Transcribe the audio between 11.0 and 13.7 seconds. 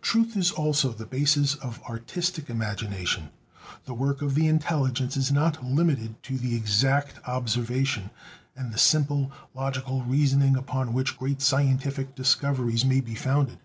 great scientific discoveries may be founded.